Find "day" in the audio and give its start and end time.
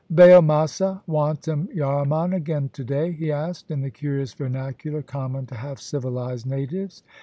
2.83-3.11